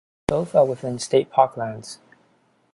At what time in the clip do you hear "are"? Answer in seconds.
0.55-0.65